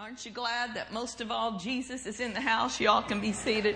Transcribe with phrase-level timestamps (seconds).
[0.00, 2.78] Aren't you glad that most of all Jesus is in the house?
[2.78, 3.74] Y'all can be seated.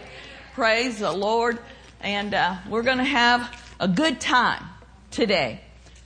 [0.55, 1.59] Praise the Lord.
[2.01, 4.63] And uh, we're going to have a good time
[5.11, 5.61] today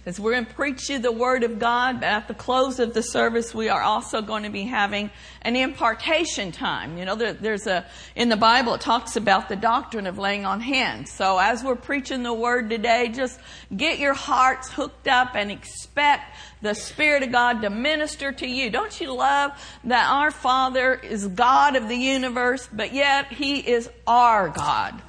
[0.07, 1.99] because we're going to preach you the Word of God.
[1.99, 5.11] But at the close of the service, we are also going to be having
[5.43, 6.97] an impartation time.
[6.97, 7.85] You know, there, there's a,
[8.15, 11.11] in the Bible, it talks about the doctrine of laying on hands.
[11.11, 13.41] So as we're preaching the Word today, just
[13.77, 18.71] get your hearts hooked up and expect the Spirit of God to minister to you.
[18.71, 19.51] Don't you love
[19.83, 25.03] that our Father is God of the universe, but yet He is our God?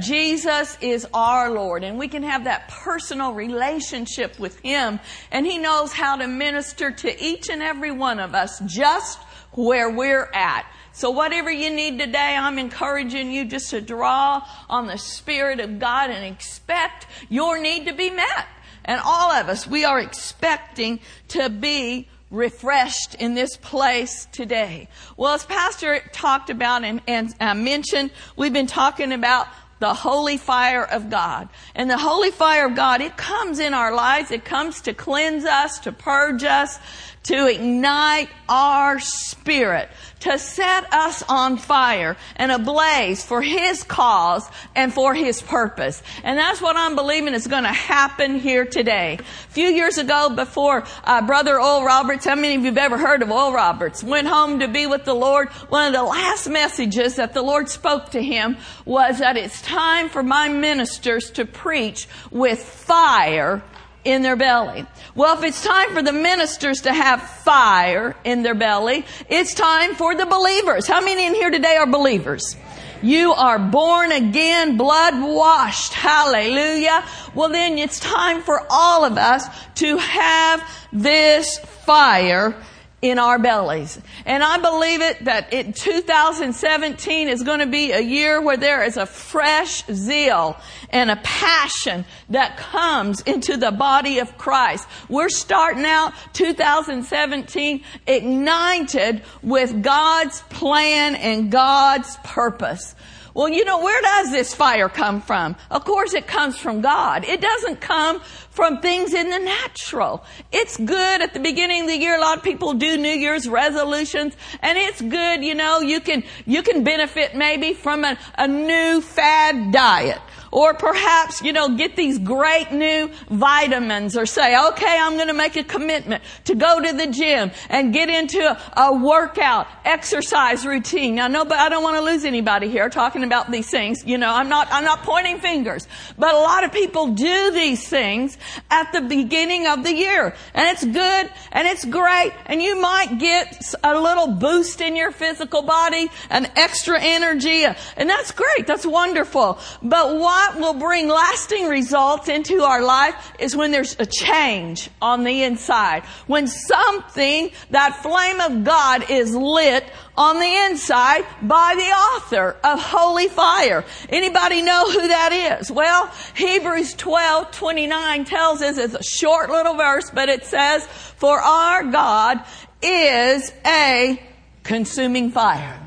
[0.00, 5.58] Jesus is our Lord and we can have that personal relationship with Him and He
[5.58, 9.18] knows how to minister to each and every one of us just
[9.52, 10.66] where we're at.
[10.92, 15.78] So whatever you need today, I'm encouraging you just to draw on the Spirit of
[15.78, 18.46] God and expect your need to be met.
[18.84, 24.88] And all of us, we are expecting to be refreshed in this place today.
[25.16, 29.46] Well, as Pastor talked about and, and uh, mentioned, we've been talking about
[29.82, 31.48] the holy fire of God.
[31.74, 34.30] And the holy fire of God, it comes in our lives.
[34.30, 36.78] It comes to cleanse us, to purge us,
[37.24, 39.88] to ignite our spirit,
[40.20, 46.02] to set us on fire and ablaze for His cause and for His purpose.
[46.24, 49.18] And that's what I'm believing is going to happen here today.
[49.20, 52.98] A few years ago, before uh, Brother Oral Roberts, how many of you have ever
[52.98, 56.48] heard of Oral Roberts, went home to be with the Lord, one of the last
[56.48, 61.44] messages that the Lord spoke to him was that it's time for my ministers to
[61.44, 63.62] preach with fire
[64.04, 64.86] in their belly.
[65.14, 69.94] Well, if it's time for the ministers to have fire in their belly, it's time
[69.94, 70.86] for the believers.
[70.86, 72.56] How many in here today are believers?
[73.02, 75.92] You are born again, blood washed.
[75.92, 77.04] Hallelujah.
[77.34, 79.44] Well, then it's time for all of us
[79.76, 82.54] to have this fire
[83.02, 84.00] in our bellies.
[84.24, 88.84] And I believe it that in 2017 is going to be a year where there
[88.84, 90.56] is a fresh zeal
[90.90, 94.86] and a passion that comes into the body of Christ.
[95.08, 102.94] We're starting out 2017 ignited with God's plan and God's purpose.
[103.34, 105.56] Well, you know, where does this fire come from?
[105.70, 107.24] Of course it comes from God.
[107.24, 108.20] It doesn't come
[108.50, 110.24] from things in the natural.
[110.52, 112.16] It's good at the beginning of the year.
[112.16, 116.24] A lot of people do New Year's resolutions and it's good, you know, you can,
[116.44, 120.20] you can benefit maybe from a, a new fad diet.
[120.52, 125.34] Or perhaps, you know, get these great new vitamins or say, okay, I'm going to
[125.34, 130.66] make a commitment to go to the gym and get into a, a workout, exercise
[130.66, 131.14] routine.
[131.14, 134.04] Now, no, but I don't want to lose anybody here talking about these things.
[134.04, 135.88] You know, I'm not, I'm not pointing fingers,
[136.18, 138.36] but a lot of people do these things
[138.70, 143.18] at the beginning of the year and it's good and it's great and you might
[143.18, 148.66] get a little boost in your physical body, an extra energy, and that's great.
[148.66, 149.58] That's wonderful.
[149.82, 154.90] But why what will bring lasting results into our life is when there's a change
[155.00, 156.02] on the inside.
[156.26, 159.84] When something, that flame of God is lit
[160.16, 163.84] on the inside by the author of holy fire.
[164.08, 165.70] Anybody know who that is?
[165.70, 171.38] Well, Hebrews 12, 29 tells us it's a short little verse, but it says, for
[171.38, 172.44] our God
[172.82, 174.20] is a
[174.64, 175.81] consuming fire.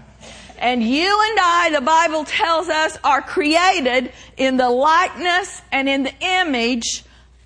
[0.66, 6.02] And you and I, the Bible tells us, are created in the likeness and in
[6.02, 7.04] the image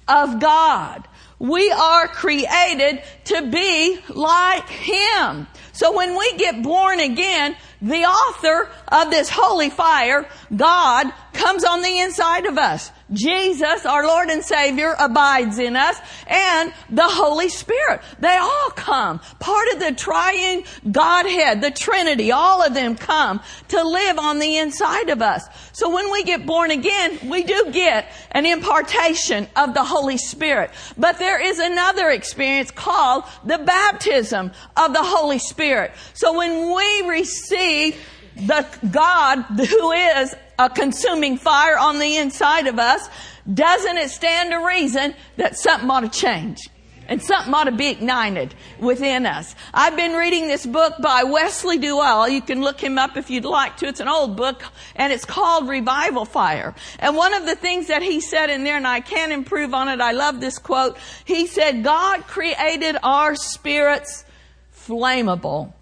[0.08, 1.06] of God.
[1.38, 5.48] We are created to be like Him.
[5.74, 10.26] So when we get born again, the author of this holy fire,
[10.56, 12.90] God, comes on the inside of us.
[13.12, 15.98] Jesus, our Lord and Savior, abides in us
[16.28, 18.02] and the Holy Spirit.
[18.20, 19.20] They all come.
[19.40, 24.58] Part of the triune Godhead, the Trinity, all of them come to live on the
[24.58, 25.46] inside of us.
[25.72, 30.72] So when we get born again, we do get an impartation of the Holy Spirit.
[30.98, 35.92] But there is another experience called the baptism of the Holy Spirit.
[36.14, 37.98] So when we receive
[38.36, 43.10] the God who is a consuming fire on the inside of us,
[43.52, 46.70] doesn't it stand to reason that something ought to change?
[47.08, 49.56] And something ought to be ignited within us.
[49.74, 52.32] I've been reading this book by Wesley Duewel.
[52.32, 53.88] You can look him up if you'd like to.
[53.88, 54.62] It's an old book
[54.96, 56.76] and it's called Revival Fire.
[57.00, 59.88] And one of the things that he said in there, and I can't improve on
[59.88, 61.00] it, I love this quote.
[61.26, 64.24] He said, God created our spirits
[64.72, 65.74] flammable.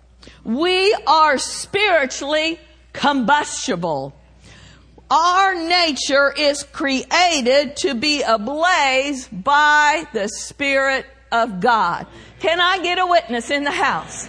[0.46, 2.58] We are spiritually
[2.94, 4.17] combustible.
[5.10, 12.08] Our nature is created to be ablaze by the Spirit of God.
[12.40, 14.28] Can I get a witness in the house?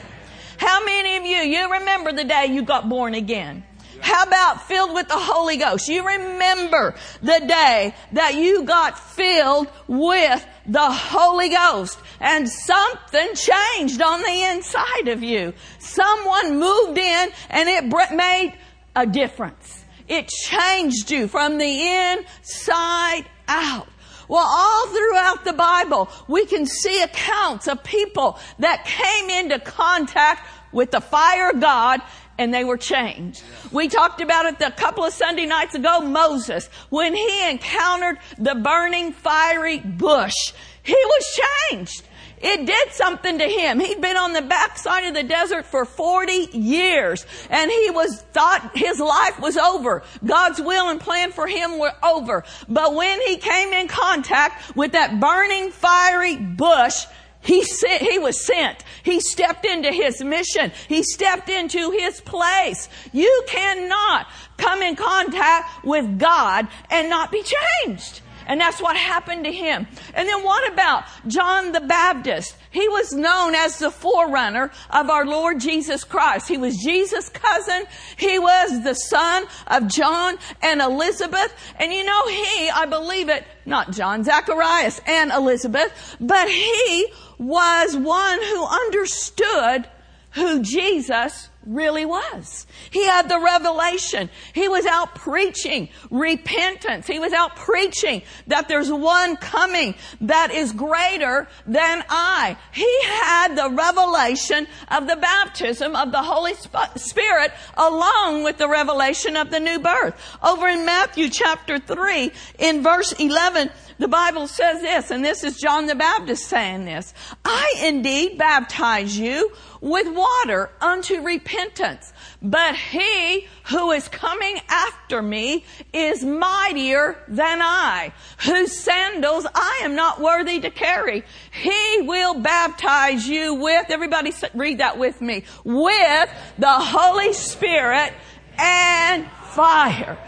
[0.57, 3.65] How many of you, you remember the day you got born again?
[4.01, 5.89] How about filled with the Holy Ghost?
[5.89, 14.01] You remember the day that you got filled with the Holy Ghost and something changed
[14.01, 15.55] on the inside of you.
[15.81, 18.55] Someone moved in and it made
[18.95, 19.78] a difference.
[20.09, 23.89] It changed you from the inside out.
[24.29, 30.47] Well, all throughout the Bible, we can see accounts of people that came into contact
[30.73, 32.03] with the fire of God
[32.39, 33.43] and they were changed.
[33.73, 38.55] We talked about it a couple of Sunday nights ago, Moses, when he encountered the
[38.55, 40.53] burning fiery bush,
[40.83, 41.41] he was
[41.71, 42.05] changed.
[42.41, 43.81] It did something to him.
[43.81, 48.71] He'd been on the backside of the desert for 40 years and he was thought
[48.75, 50.03] his life was over.
[50.25, 52.45] God's will and plan for him were over.
[52.69, 57.07] But when he came in contact with that burning fiery bush,
[57.41, 58.85] he sent, he was sent.
[59.03, 60.73] He stepped into his mission.
[60.89, 62.89] He stepped into his place.
[63.13, 64.27] You cannot
[64.57, 67.43] come in contact with God and not be
[67.85, 68.21] changed.
[68.49, 69.87] And that's what happened to him.
[70.15, 72.57] And then what about John the Baptist?
[72.71, 76.49] He was known as the forerunner of our Lord Jesus Christ.
[76.49, 77.85] He was Jesus' cousin.
[78.17, 81.55] He was the son of John and Elizabeth.
[81.79, 87.97] And you know, he, I believe it, not John, Zacharias and Elizabeth, but he was
[87.97, 89.89] one who understood
[90.33, 92.67] who Jesus really was.
[92.91, 94.31] He had the revelation.
[94.55, 97.07] He was out preaching repentance.
[97.07, 102.57] He was out preaching that there's one coming that is greater than I.
[102.73, 106.55] He had the revelation of the baptism of the Holy
[106.97, 110.15] Spirit along with the revelation of the new birth.
[110.43, 115.57] Over in Matthew chapter 3 in verse 11, the Bible says this, and this is
[115.57, 117.13] John the Baptist saying this.
[117.45, 125.65] I indeed baptize you with water unto repentance, but he who is coming after me
[125.93, 128.13] is mightier than I,
[128.45, 131.25] whose sandals I am not worthy to carry.
[131.51, 138.13] He will baptize you with, everybody read that with me, with the Holy Spirit
[138.59, 140.19] and fire.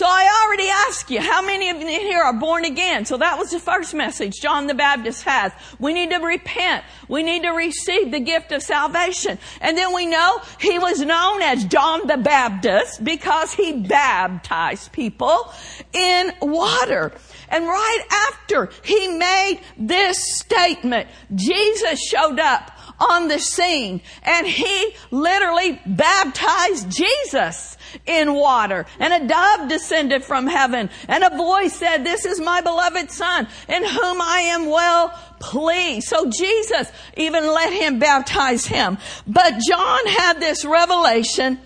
[0.00, 3.04] So I already asked you, how many of you here are born again?
[3.04, 5.52] So that was the first message John the Baptist has.
[5.78, 6.86] We need to repent.
[7.06, 9.38] We need to receive the gift of salvation.
[9.60, 15.52] And then we know he was known as John the Baptist because he baptized people
[15.92, 17.12] in water.
[17.50, 22.70] And right after he made this statement, Jesus showed up
[23.00, 27.76] on the scene and he literally baptized Jesus
[28.06, 28.86] in water.
[28.98, 33.48] And a dove descended from heaven and a voice said, this is my beloved son
[33.68, 35.08] in whom I am well
[35.40, 36.08] pleased.
[36.08, 38.98] So Jesus even let him baptize him.
[39.26, 41.58] But John had this revelation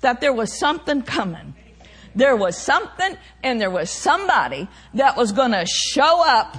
[0.00, 1.54] that there was something coming.
[2.14, 6.56] There was something and there was somebody that was going to show up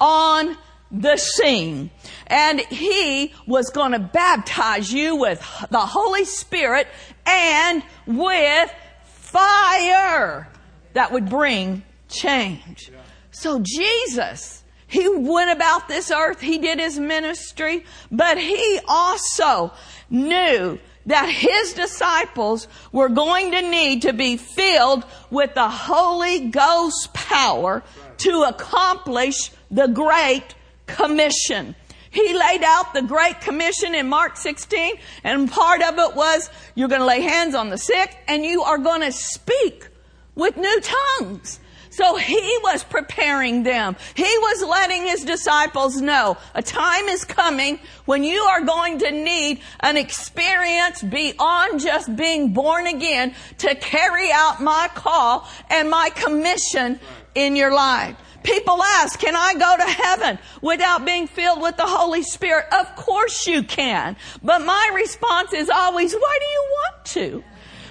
[0.00, 0.56] on
[0.94, 1.90] the scene.
[2.26, 6.86] And he was going to baptize you with the Holy Spirit
[7.26, 8.72] and with
[9.04, 10.48] fire
[10.92, 12.90] that would bring change.
[13.32, 19.72] So Jesus, he went about this earth, he did his ministry, but he also
[20.08, 27.12] knew that his disciples were going to need to be filled with the Holy Ghost
[27.12, 27.82] power
[28.18, 30.54] to accomplish the Great
[30.86, 31.74] Commission.
[32.10, 36.88] He laid out the Great Commission in Mark 16, and part of it was you're
[36.88, 39.88] going to lay hands on the sick and you are going to speak
[40.36, 41.58] with new tongues.
[41.90, 43.94] So he was preparing them.
[44.16, 49.12] He was letting his disciples know a time is coming when you are going to
[49.12, 56.10] need an experience beyond just being born again to carry out my call and my
[56.10, 56.98] commission
[57.36, 58.16] in your life.
[58.44, 62.66] People ask, can I go to heaven without being filled with the Holy Spirit?
[62.72, 64.16] Of course you can.
[64.42, 67.44] But my response is always, why do you want to?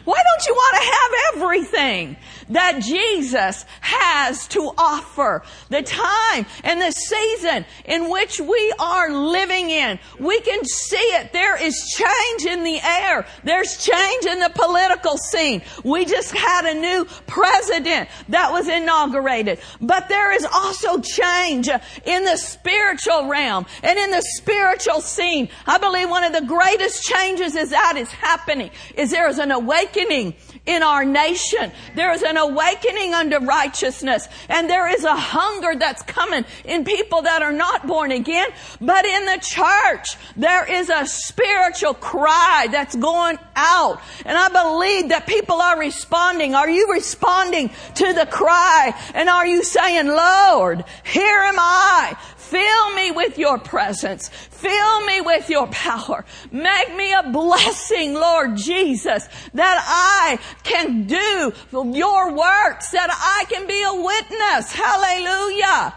[0.06, 2.18] Why don't you want to have everything
[2.50, 5.44] that Jesus has to offer?
[5.70, 10.00] The time and the season in which we are living in.
[10.20, 11.34] We can see it.
[11.34, 13.26] There is change in the air.
[13.44, 15.62] There's change in the political scene.
[15.84, 19.60] We just had a new president that was inaugurated.
[19.82, 21.70] But there is also change
[22.06, 25.50] in the spiritual realm and in the spiritual scene.
[25.66, 29.52] I believe one of the greatest changes is that is happening is there is an
[29.52, 30.34] awakening
[30.66, 31.72] in our nation.
[31.96, 37.22] There is an awakening unto righteousness and there is a hunger that's coming in people
[37.24, 42.96] that are not born again, but in the church, there is a spiritual cry that's
[42.96, 44.02] going out.
[44.26, 46.56] And I believe that people are responding.
[46.56, 48.94] Are you responding to the cry?
[49.14, 52.18] And are you saying, Lord, here am I.
[52.54, 54.30] Fill me with your presence.
[54.30, 56.24] Fill me with your power.
[56.52, 63.66] Make me a blessing, Lord Jesus, that I can do your works, that I can
[63.66, 64.72] be a witness.
[64.72, 65.96] Hallelujah.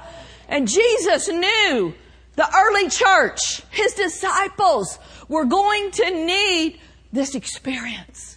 [0.49, 1.93] And Jesus knew
[2.37, 4.99] the early church, his disciples
[5.29, 6.81] were going to need
[7.13, 8.36] this experience.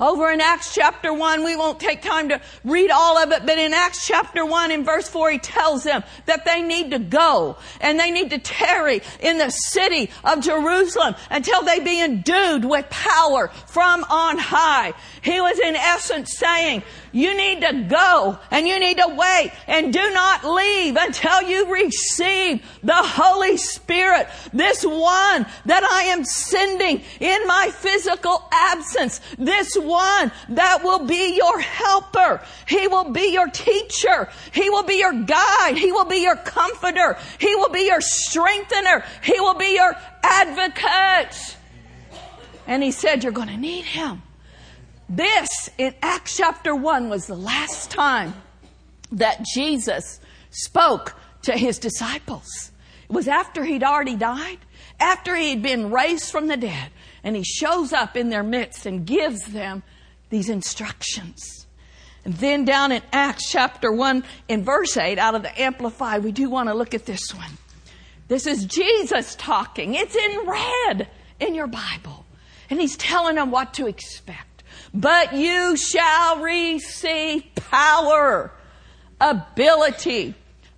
[0.00, 3.58] Over in Acts chapter 1, we won't take time to read all of it, but
[3.58, 7.56] in Acts chapter 1 in verse 4, he tells them that they need to go
[7.80, 12.88] and they need to tarry in the city of Jerusalem until they be endued with
[12.90, 14.92] power from on high.
[15.22, 19.92] He was in essence saying, you need to go and you need to wait and
[19.92, 27.02] do not leave until you receive the Holy Spirit, this one that I am sending
[27.20, 32.40] in my physical absence, this one that will be your helper.
[32.68, 34.28] He will be your teacher.
[34.52, 35.76] He will be your guide.
[35.76, 37.16] He will be your comforter.
[37.40, 39.04] He will be your strengthener.
[39.22, 41.56] He will be your advocate.
[42.66, 44.22] And he said, you're going to need him.
[45.08, 48.34] This in Acts chapter 1 was the last time
[49.10, 52.70] that Jesus spoke to his disciples.
[53.08, 54.58] It was after he'd already died,
[55.00, 56.90] after he'd been raised from the dead,
[57.22, 59.82] and he shows up in their midst and gives them
[60.30, 61.66] these instructions.
[62.24, 66.32] And then down in Acts chapter 1 in verse 8 out of the Amplified, we
[66.32, 67.50] do want to look at this one.
[68.28, 69.94] This is Jesus talking.
[69.94, 71.08] It's in red
[71.40, 72.26] in your Bible.
[72.68, 74.62] And he's telling them what to expect.
[74.92, 78.52] But you shall receive power,
[79.20, 80.34] ability,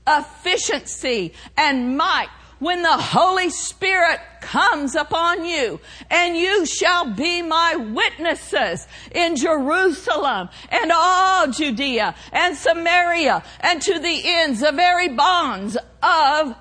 [0.06, 2.28] efficiency, and might
[2.60, 10.48] when the Holy Spirit comes upon you and you shall be my witnesses in Jerusalem
[10.70, 16.54] and all Judea and Samaria and to the ends, the very bonds of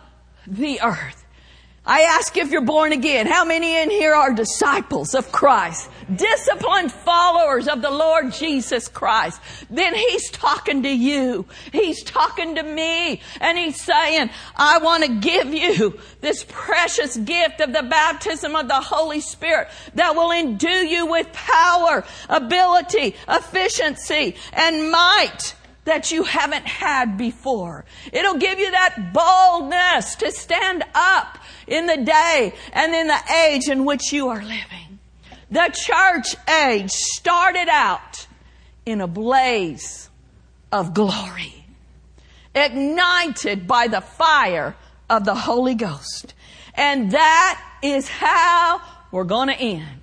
[0.47, 1.18] the earth.
[1.89, 3.25] I ask if you're born again.
[3.25, 5.89] How many in here are disciples of Christ?
[6.15, 9.41] Disciplined followers of the Lord Jesus Christ.
[9.71, 11.47] Then He's talking to you.
[11.71, 13.21] He's talking to me.
[13.41, 18.67] And He's saying, I want to give you this precious gift of the baptism of
[18.67, 25.55] the Holy Spirit that will endue you with power, ability, efficiency, and might
[25.85, 27.83] that you haven't had before.
[28.13, 31.39] It'll give you that boldness to stand up
[31.69, 34.99] in the day and in the age in which you are living.
[35.51, 38.27] The church age started out
[38.85, 40.09] in a blaze
[40.71, 41.65] of glory,
[42.53, 44.75] ignited by the fire
[45.09, 46.33] of the Holy Ghost.
[46.75, 49.98] And that is how we're going to end.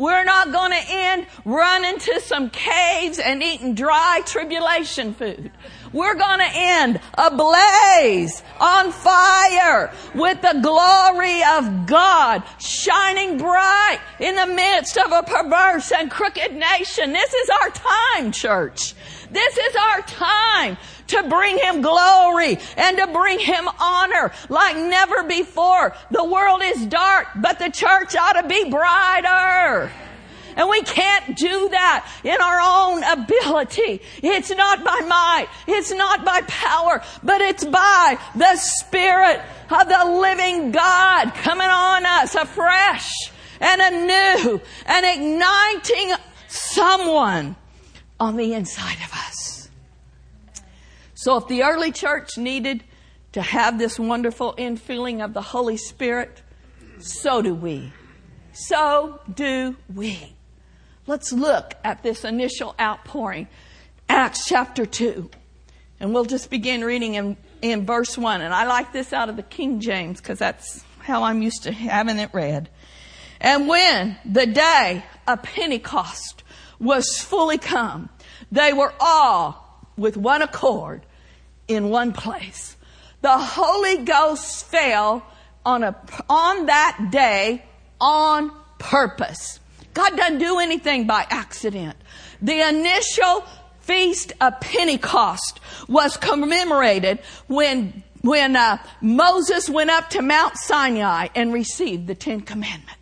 [0.00, 5.50] We're not going to end running to some caves and eating dry tribulation food.
[5.92, 14.36] We're going to end ablaze, on fire, with the glory of God shining bright in
[14.36, 17.12] the midst of a perverse and crooked nation.
[17.12, 18.94] This is our time, church.
[19.30, 20.76] This is our time
[21.08, 25.94] to bring him glory and to bring him honor like never before.
[26.10, 29.90] The world is dark, but the church ought to be brighter.
[30.56, 34.02] And we can't do that in our own ability.
[34.22, 35.46] It's not by might.
[35.68, 42.04] It's not by power, but it's by the Spirit of the living God coming on
[42.04, 46.14] us afresh and anew and igniting
[46.48, 47.56] someone
[48.20, 49.68] on the inside of us.
[51.14, 52.84] So if the early church needed
[53.32, 56.42] to have this wonderful infilling of the Holy Spirit,
[56.98, 57.92] so do we.
[58.52, 60.34] So do we.
[61.06, 63.48] Let's look at this initial outpouring.
[64.08, 65.30] Acts chapter 2.
[65.98, 68.42] And we'll just begin reading in, in verse 1.
[68.42, 71.72] And I like this out of the King James because that's how I'm used to
[71.72, 72.68] having it read.
[73.40, 76.42] And when the day of Pentecost
[76.80, 78.08] was fully come,
[78.50, 81.04] they were all with one accord
[81.68, 82.76] in one place.
[83.20, 85.24] The Holy Ghost fell
[85.64, 85.94] on a,
[86.28, 87.64] on that day
[88.00, 89.60] on purpose.
[89.92, 91.96] God doesn't do anything by accident.
[92.40, 93.44] The initial
[93.80, 101.54] feast of Pentecost was commemorated when when uh, Moses went up to Mount Sinai and
[101.54, 102.99] received the Ten Commandments.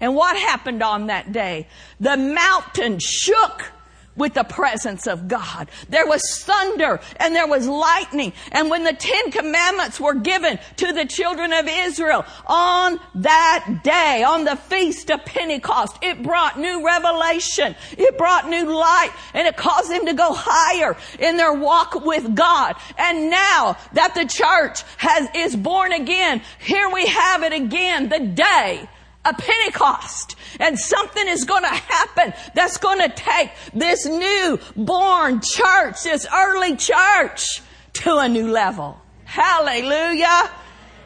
[0.00, 1.66] And what happened on that day?
[2.00, 3.70] The mountain shook
[4.16, 5.68] with the presence of God.
[5.88, 8.32] There was thunder and there was lightning.
[8.52, 14.22] And when the Ten Commandments were given to the children of Israel on that day,
[14.22, 17.74] on the feast of Pentecost, it brought new revelation.
[17.92, 22.34] It brought new light and it caused them to go higher in their walk with
[22.34, 22.74] God.
[22.98, 28.20] And now that the church has, is born again, here we have it again, the
[28.20, 28.88] day
[29.24, 30.36] of Pentecost.
[30.58, 36.26] And something is going to happen that's going to take this new born church, this
[36.34, 37.62] early church
[37.94, 39.00] to a new level.
[39.24, 40.50] Hallelujah.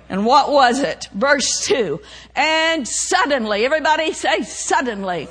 [0.09, 1.09] And what was it?
[1.15, 2.01] Verse 2.
[2.37, 5.29] And suddenly, everybody say suddenly.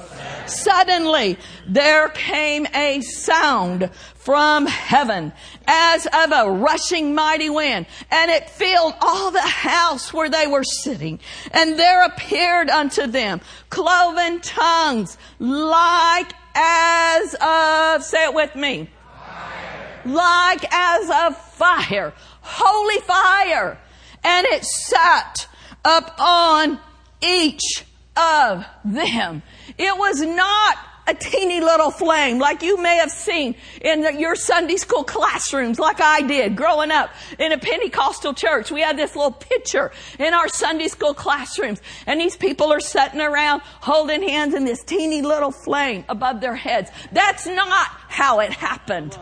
[0.48, 1.38] Suddenly,
[1.68, 3.90] there came a sound
[4.24, 5.34] from heaven
[5.68, 10.64] as of a rushing mighty wind, and it filled all the house where they were
[10.64, 11.20] sitting.
[11.52, 18.90] And there appeared unto them cloven tongues like as of, say it with me,
[19.26, 20.02] fire.
[20.06, 23.78] like as of fire, holy fire,
[24.24, 25.48] and it sat
[25.84, 26.80] up on
[27.22, 29.42] each of them.
[29.78, 34.78] It was not a teeny little flame like you may have seen in your Sunday
[34.78, 38.72] school classrooms like I did growing up in a Pentecostal church.
[38.72, 43.22] We had this little picture in our Sunday school classrooms and these people are sitting
[43.22, 46.90] around holding hands in this teeny little flame above their heads.
[47.12, 49.18] That's not how it happened.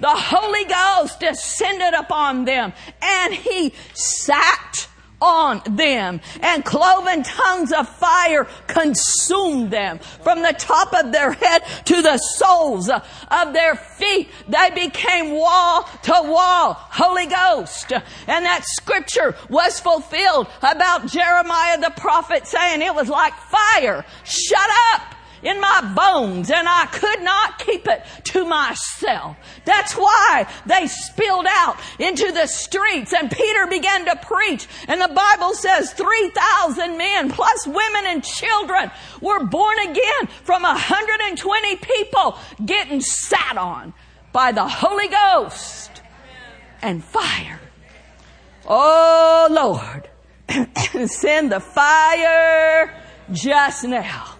[0.00, 4.88] The Holy Ghost descended upon them and He sat
[5.24, 11.62] on them and cloven tongues of fire consumed them from the top of their head
[11.86, 14.28] to the soles of their feet.
[14.48, 17.92] They became wall to wall Holy Ghost.
[17.92, 24.04] And that scripture was fulfilled about Jeremiah the prophet saying it was like fire.
[24.24, 25.13] Shut up
[25.44, 29.36] in my bones and I could not keep it to myself.
[29.64, 35.08] That's why they spilled out into the streets and Peter began to preach and the
[35.08, 43.00] Bible says 3,000 men plus women and children were born again from 120 people getting
[43.00, 43.94] sat on
[44.32, 46.02] by the Holy Ghost
[46.82, 47.60] and fire.
[48.66, 50.08] Oh Lord,
[51.10, 52.94] send the fire
[53.32, 54.33] just now.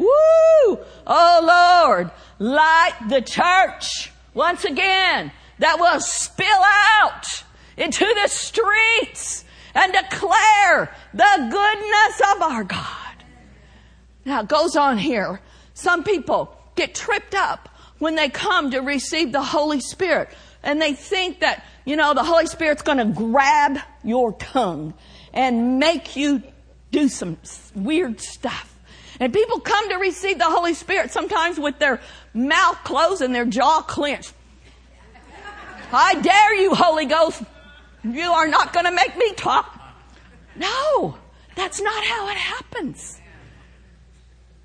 [0.00, 0.78] Woo!
[1.06, 6.62] Oh Lord, light the church once again that will spill
[7.00, 7.44] out
[7.76, 13.24] into the streets and declare the goodness of our God.
[14.24, 15.40] Now it goes on here.
[15.74, 20.30] Some people get tripped up when they come to receive the Holy Spirit
[20.62, 24.94] and they think that, you know, the Holy Spirit's going to grab your tongue
[25.34, 26.42] and make you
[26.90, 27.36] do some
[27.74, 28.69] weird stuff.
[29.20, 32.00] And people come to receive the Holy Spirit sometimes with their
[32.32, 34.32] mouth closed and their jaw clenched.
[35.92, 37.42] I dare you, Holy Ghost.
[38.02, 39.78] You are not going to make me talk.
[40.56, 41.18] No,
[41.54, 43.20] that's not how it happens.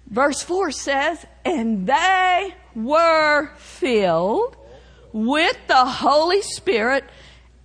[0.07, 4.55] Verse 4 says, And they were filled
[5.11, 7.03] with the Holy Spirit,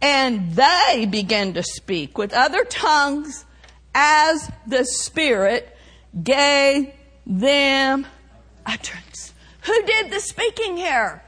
[0.00, 3.44] and they began to speak with other tongues
[3.94, 5.69] as the Spirit
[6.22, 6.92] gave
[7.26, 8.06] them
[8.66, 9.32] utterance.
[9.62, 11.22] Who did the speaking here?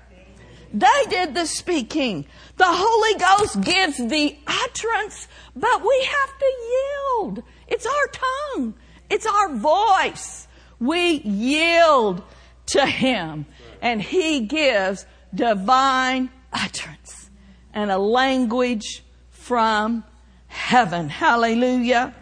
[0.72, 2.26] They did the speaking.
[2.56, 7.42] The Holy Ghost gives the utterance, but we have to yield.
[7.68, 8.06] It's our
[8.54, 8.74] tongue.
[9.10, 10.48] It's our voice.
[10.80, 12.22] We yield
[12.66, 13.46] to Him
[13.82, 17.30] and He gives divine utterance
[17.74, 20.04] and a language from
[20.46, 21.08] heaven.
[21.08, 22.14] Hallelujah.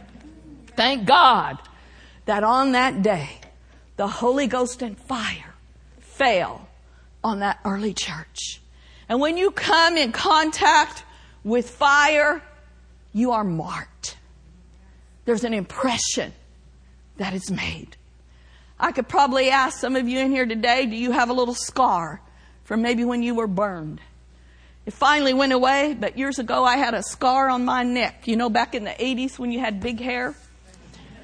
[0.76, 1.58] Thank God
[2.30, 3.28] that on that day,
[3.96, 5.52] the Holy Ghost and fire
[5.98, 6.68] fell
[7.24, 8.60] on that early church.
[9.08, 11.02] And when you come in contact
[11.42, 12.40] with fire,
[13.12, 14.16] you are marked.
[15.24, 16.32] There's an impression
[17.16, 17.96] that is made.
[18.78, 21.56] I could probably ask some of you in here today, do you have a little
[21.56, 22.20] scar
[22.62, 24.00] from maybe when you were burned?
[24.86, 28.28] It finally went away, but years ago I had a scar on my neck.
[28.28, 30.36] You know, back in the 80s when you had big hair?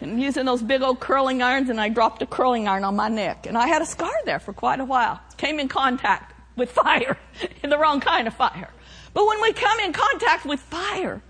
[0.00, 3.08] And using those big old curling irons and I dropped a curling iron on my
[3.08, 3.46] neck.
[3.46, 5.20] And I had a scar there for quite a while.
[5.36, 7.18] Came in contact with fire,
[7.62, 8.70] in the wrong kind of fire.
[9.14, 11.22] But when we come in contact with fire,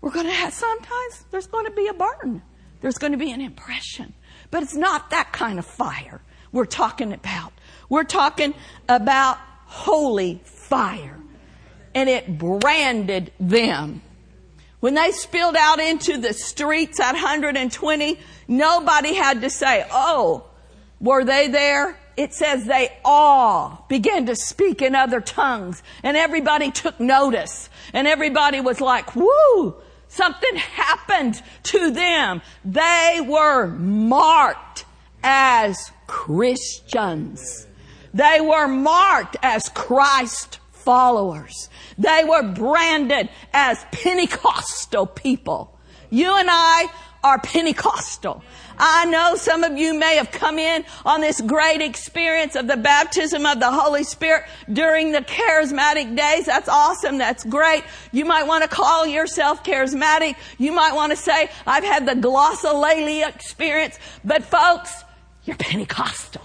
[0.00, 2.42] we're going to have, sometimes there's going to be a burn.
[2.80, 4.12] There's going to be an impression.
[4.50, 7.52] But it's not that kind of fire we're talking about.
[7.88, 8.54] We're talking
[8.88, 11.18] about holy fire.
[11.94, 14.02] And it branded them
[14.82, 18.18] When they spilled out into the streets at 120,
[18.48, 20.46] nobody had to say, oh,
[21.00, 21.96] were they there?
[22.16, 28.08] It says they all began to speak in other tongues and everybody took notice and
[28.08, 29.76] everybody was like, woo,
[30.08, 32.42] something happened to them.
[32.64, 34.84] They were marked
[35.22, 37.68] as Christians.
[38.12, 41.68] They were marked as Christ followers.
[41.98, 45.78] They were branded as Pentecostal people.
[46.10, 46.88] You and I
[47.24, 48.42] are Pentecostal.
[48.78, 52.76] I know some of you may have come in on this great experience of the
[52.76, 56.46] baptism of the Holy Spirit during the charismatic days.
[56.46, 57.18] That's awesome.
[57.18, 57.84] That's great.
[58.10, 60.36] You might want to call yourself charismatic.
[60.58, 63.98] You might want to say, I've had the glossolalia experience.
[64.24, 65.04] But folks,
[65.44, 66.42] you're Pentecostal.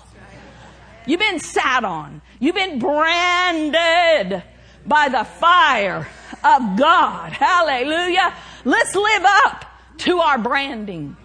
[1.07, 2.21] You've been sat on.
[2.39, 4.43] You've been branded
[4.85, 6.07] by the fire
[6.43, 7.31] of God.
[7.31, 8.33] Hallelujah.
[8.65, 9.65] Let's live up
[9.99, 11.15] to our branding.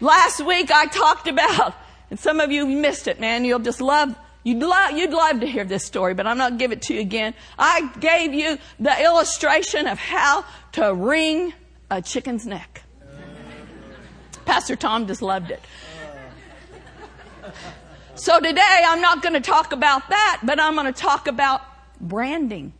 [0.00, 1.74] Last week I talked about,
[2.10, 3.44] and some of you missed it, man.
[3.44, 6.72] You'll just love, you'd love, you'd love to hear this story, but I'm not give
[6.72, 7.34] it to you again.
[7.58, 11.52] I gave you the illustration of how to wring
[11.90, 12.82] a chicken's neck.
[14.44, 15.60] Pastor Tom just loved it.
[18.22, 21.62] So today I'm not going to talk about that, but I'm going to talk about
[22.02, 22.74] branding.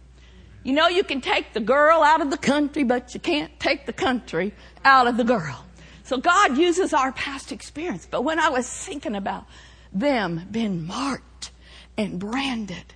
[0.65, 3.87] You know, you can take the girl out of the country, but you can't take
[3.87, 4.53] the country
[4.85, 5.65] out of the girl.
[6.05, 8.07] So God uses our past experience.
[8.11, 9.47] But when I was thinking about
[9.95, 11.53] them being marked
[11.97, 12.93] and branded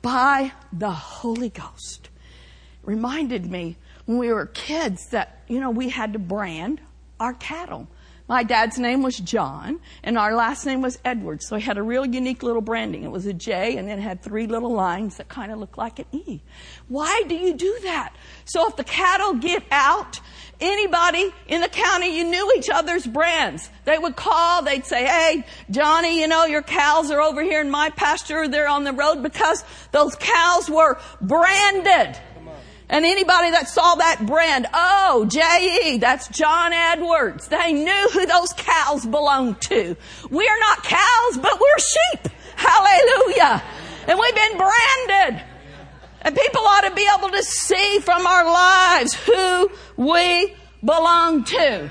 [0.00, 2.08] by the Holy Ghost,
[2.84, 3.76] reminded me
[4.06, 6.80] when we were kids that, you know, we had to brand
[7.18, 7.88] our cattle.
[8.30, 11.48] My dad's name was John, and our last name was Edwards.
[11.48, 13.02] So he had a real unique little branding.
[13.02, 15.98] It was a J, and then had three little lines that kind of looked like
[15.98, 16.40] an E.
[16.86, 18.14] Why do you do that?
[18.44, 20.20] So if the cattle get out,
[20.60, 23.68] anybody in the county, you knew each other's brands.
[23.84, 27.68] They would call, they'd say, hey, Johnny, you know, your cows are over here in
[27.68, 32.16] my pasture, they're on the road because those cows were branded.
[32.90, 37.46] And anybody that saw that brand, oh, J.E., that's John Edwards.
[37.46, 39.96] They knew who those cows belonged to.
[40.28, 42.32] We are not cows, but we're sheep.
[42.56, 43.62] Hallelujah.
[44.08, 45.40] And we've been branded.
[46.22, 51.90] And people ought to be able to see from our lives who we belong to.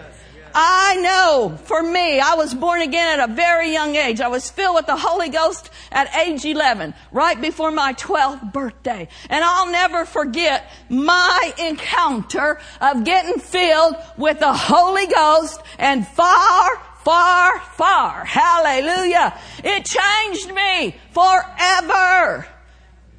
[0.54, 4.22] I know for me, I was born again at a very young age.
[4.22, 9.08] I was filled with the Holy Ghost at age 11, right before my 12th birthday.
[9.30, 16.78] And I'll never forget my encounter of getting filled with the Holy Ghost and far,
[17.04, 18.26] far, far.
[18.26, 19.38] Hallelujah.
[19.64, 22.48] It changed me forever.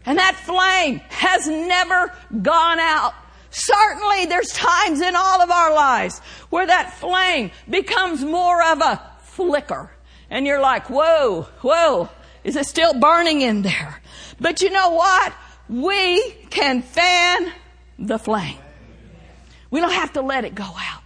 [0.07, 2.13] And that flame has never
[2.43, 3.15] gone out.
[3.51, 9.03] Certainly there's times in all of our lives where that flame becomes more of a
[9.23, 9.91] flicker.
[10.31, 12.09] And you're like, whoa, whoa,
[12.45, 14.01] is it still burning in there?
[14.41, 15.33] But you know what?
[15.69, 17.53] We can fan
[17.99, 18.59] the flame.
[19.71, 21.03] We don't have to let it go out.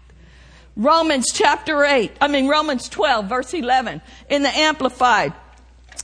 [0.76, 5.32] Romans chapter 8, I mean Romans 12 verse 11 in the Amplified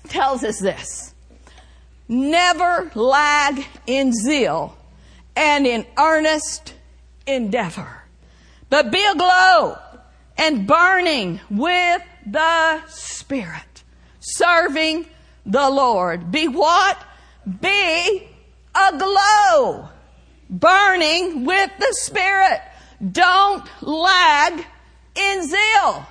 [0.08, 1.12] tells us this.
[2.08, 4.76] Never lag in zeal
[5.40, 6.74] and in earnest
[7.26, 8.02] endeavor.
[8.68, 9.78] But be aglow
[10.36, 13.82] and burning with the Spirit,
[14.20, 15.06] serving
[15.46, 16.30] the Lord.
[16.30, 17.02] Be what?
[17.60, 18.28] Be
[18.74, 19.88] aglow,
[20.50, 22.60] burning with the Spirit.
[23.10, 24.66] Don't lag
[25.14, 26.06] in zeal.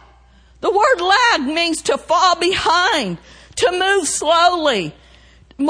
[0.61, 3.19] The word lag means to fall behind,
[3.57, 4.95] to move slowly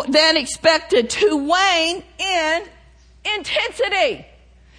[0.07, 2.63] than expected, to wane in
[3.35, 4.25] intensity.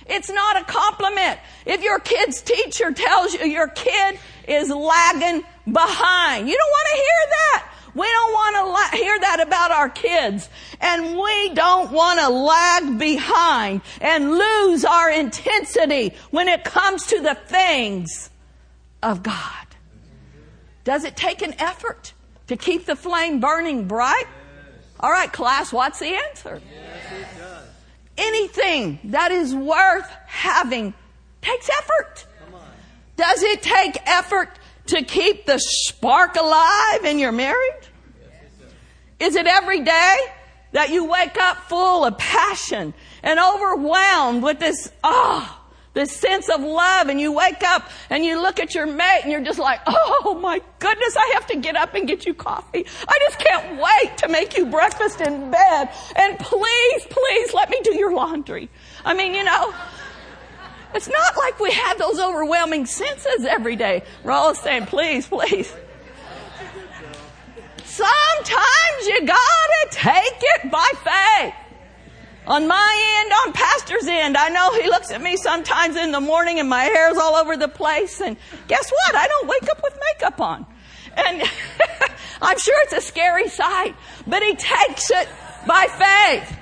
[0.07, 1.39] It's not a compliment.
[1.67, 6.97] If your kid's teacher tells you your kid is lagging behind, you don't want to
[6.97, 7.67] hear that.
[7.95, 10.49] We don't want to la- hear that about our kids.
[10.81, 17.21] And we don't want to lag behind and lose our intensity when it comes to
[17.21, 18.31] the things
[19.03, 19.67] of God.
[20.85, 22.13] Does it take an effort
[22.47, 24.27] to keep the flame burning bright?
[24.99, 26.61] All right, class, what's the answer?
[26.71, 26.90] Yes,
[28.21, 30.95] anything that is worth having
[31.41, 32.27] takes effort.
[33.17, 34.49] Does it take effort
[34.87, 37.91] to keep the spark alive in your marriage?
[39.19, 40.17] Is it every day
[40.73, 45.60] that you wake up full of passion and overwhelmed with this, ah, oh,
[45.93, 49.33] this sense of love and you wake up and you look at your mate and
[49.33, 52.87] you're just like, oh my goodness, I have to get up and get you coffee.
[53.09, 55.91] I just can't wait to make you breakfast in bed.
[56.15, 58.69] And please, please let me do your laundry.
[59.05, 59.75] I mean, you know,
[60.95, 64.03] It's not like we have those overwhelming senses every day.
[64.25, 65.73] We're all saying, please, please.
[67.85, 71.55] Sometimes you gotta take it by faith.
[72.47, 76.21] On my end, on pastor's end, I know he looks at me sometimes in the
[76.21, 79.15] morning and my hair's all over the place and guess what?
[79.15, 80.67] I don't wake up with makeup on.
[81.17, 81.43] And
[82.43, 83.95] I'm sure it's a scary sight,
[84.27, 85.29] but he takes it
[85.67, 86.57] by faith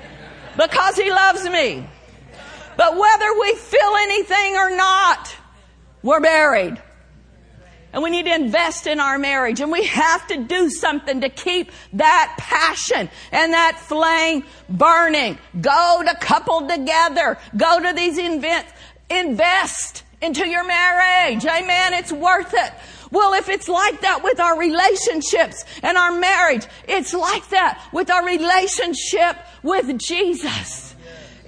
[0.56, 1.88] because he loves me.
[2.76, 5.36] But whether we feel anything or not,
[6.02, 6.80] we're married.
[7.98, 11.28] And we need to invest in our marriage and we have to do something to
[11.28, 15.36] keep that passion and that flame burning.
[15.60, 17.38] Go to couple together.
[17.56, 18.70] Go to these events.
[19.10, 21.44] Invest into your marriage.
[21.44, 21.94] Amen.
[21.94, 22.72] It's worth it.
[23.10, 28.12] Well, if it's like that with our relationships and our marriage, it's like that with
[28.12, 30.87] our relationship with Jesus.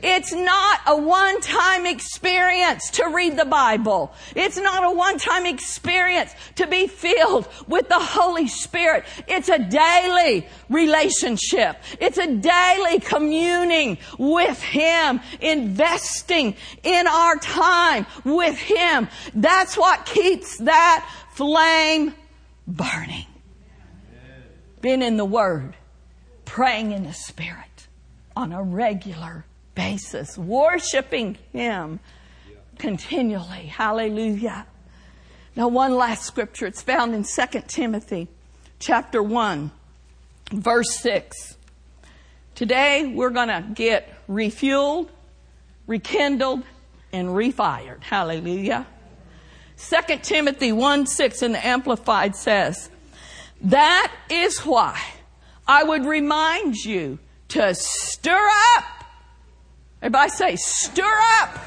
[0.02, 4.12] It's not a one-time experience to read the Bible.
[4.34, 9.04] It's not a one-time experience to be filled with the Holy Spirit.
[9.28, 11.76] It's a daily relationship.
[12.00, 19.08] It's a daily communing with Him, investing in our time with Him.
[19.34, 22.14] That's what keeps that flame
[22.66, 23.26] burning.
[24.80, 25.76] Being in the Word,
[26.46, 27.88] praying in the Spirit
[28.34, 29.44] on a regular
[29.80, 32.00] basis, worshiping Him
[32.76, 33.66] continually.
[33.66, 34.66] Hallelujah.
[35.56, 36.66] Now, one last scripture.
[36.66, 38.28] It's found in 2 Timothy
[38.78, 39.70] chapter 1,
[40.52, 41.56] verse 6.
[42.54, 45.08] Today, we're going to get refueled,
[45.86, 46.62] rekindled,
[47.10, 48.02] and refired.
[48.02, 48.86] Hallelujah.
[49.78, 52.90] 2 Timothy 1 6 in the Amplified says,
[53.62, 55.00] That is why
[55.66, 58.99] I would remind you to stir up
[60.02, 61.58] Everybody say, stir up.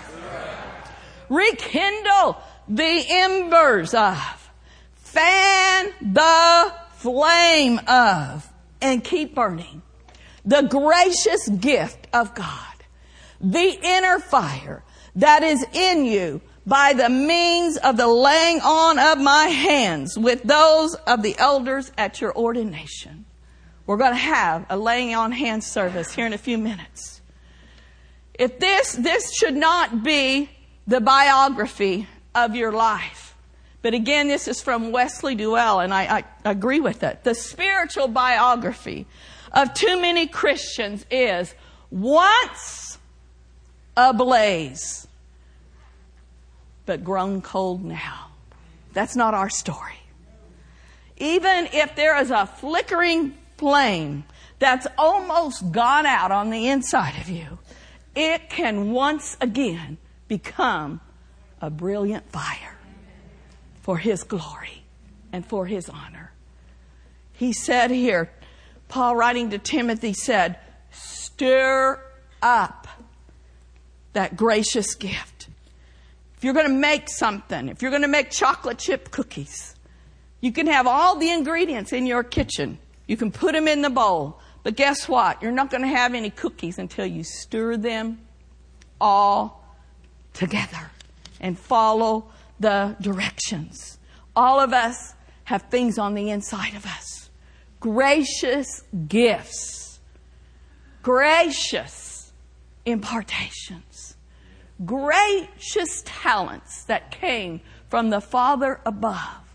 [1.30, 4.52] Rekindle the embers of.
[4.96, 8.52] Fan the flame of.
[8.82, 9.82] And keep burning.
[10.46, 12.58] The gracious gift of God.
[13.40, 14.84] The inner fire
[15.16, 20.44] that is in you by the means of the laying on of my hands with
[20.44, 23.26] those of the elders at your ordination.
[23.86, 27.13] We're going to have a laying on hands service here in a few minutes.
[28.36, 30.50] If this, this should not be
[30.88, 33.36] the biography of your life.
[33.82, 37.24] But again, this is from Wesley Duewel, and I, I agree with it.
[37.24, 39.06] The spiritual biography
[39.52, 41.54] of too many Christians is
[41.92, 42.98] once
[43.96, 45.08] ablaze,
[46.86, 48.28] but grown cold now.
[48.94, 50.00] That's not our story.
[51.18, 54.24] Even if there is a flickering flame
[54.60, 57.60] that's almost gone out on the inside of you,
[58.16, 59.98] it can once again
[60.28, 61.02] become
[61.62, 62.78] a brilliant fire
[63.82, 64.84] for His glory
[65.32, 66.32] and for His honor.
[67.34, 68.32] He said here,
[68.88, 70.58] Paul writing to Timothy said,
[70.92, 72.00] stir
[72.42, 72.88] up
[74.14, 75.48] that gracious gift.
[76.38, 79.76] If you're going to make something, if you're going to make chocolate chip cookies,
[80.42, 82.78] you can have all the ingredients in your kitchen.
[83.08, 84.40] You can put them in the bowl.
[84.64, 85.42] But guess what?
[85.42, 88.20] You're not going to have any cookies until you stir them
[89.00, 89.64] all
[90.34, 90.92] together
[91.42, 94.00] and follow the directions.
[94.36, 97.30] All of us have things on the inside of us.
[97.82, 100.00] Gracious gifts.
[101.02, 102.32] Gracious
[102.86, 104.16] impartations.
[104.86, 109.54] Gracious talents that came from the Father above.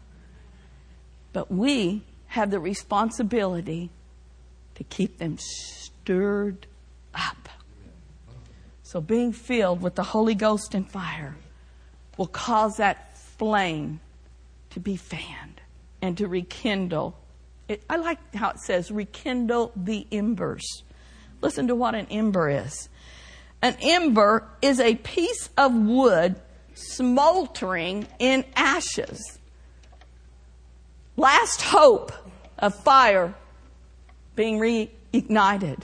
[1.33, 3.91] But we have the responsibility
[4.79, 6.67] to keep them stirred
[7.13, 7.49] up.
[8.85, 11.37] So being filled with the Holy Ghost and fire
[12.17, 14.01] will cause that flame
[14.71, 15.61] to be fanned
[16.01, 17.19] and to rekindle.
[17.67, 20.85] It, I like how it says rekindle the embers.
[21.41, 22.89] Listen to what an ember is.
[23.61, 26.37] An ember is a piece of wood
[26.75, 29.39] smoldering in ashes.
[31.17, 32.13] Last hope
[32.59, 33.35] of fire
[34.39, 35.81] being reignited.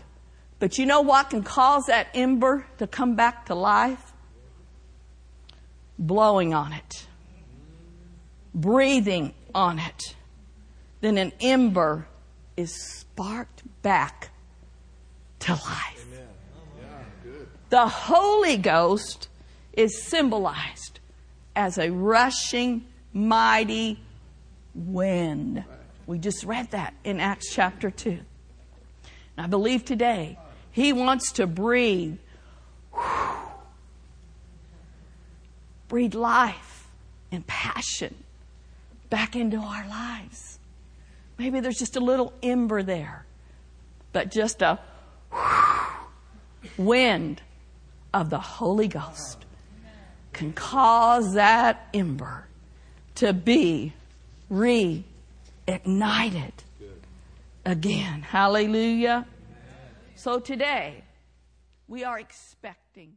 [0.60, 4.12] But you know what can cause that ember to come back to life?
[5.98, 7.06] Blowing on it,
[8.54, 10.14] breathing on it.
[11.00, 12.06] Then an ember
[12.56, 14.30] is sparked back
[15.40, 16.06] to life.
[17.70, 19.28] the Holy Ghost
[19.72, 21.00] is symbolized
[21.56, 23.98] as a rushing, mighty
[24.76, 25.64] wind.
[26.06, 28.20] We just read that in Acts chapter 2.
[29.36, 30.38] And I believe today
[30.70, 32.18] He wants to breathe
[35.88, 36.88] breathe life
[37.30, 38.14] and passion
[39.10, 40.58] back into our lives.
[41.38, 43.26] Maybe there's just a little ember there,
[44.12, 44.78] but just a
[46.76, 47.42] wind
[48.12, 49.44] of the Holy Ghost
[50.32, 52.46] can cause that ember
[53.16, 53.92] to be
[54.50, 55.04] reignited
[57.64, 58.22] again.
[58.22, 59.26] Hallelujah.
[60.14, 61.04] So today,
[61.88, 63.16] we are expecting